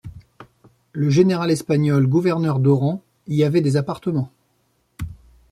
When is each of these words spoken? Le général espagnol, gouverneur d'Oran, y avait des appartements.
Le 0.93 1.11
général 1.11 1.51
espagnol, 1.51 2.07
gouverneur 2.07 2.57
d'Oran, 2.57 3.03
y 3.27 3.43
avait 3.43 3.61
des 3.61 3.77
appartements. 3.77 4.31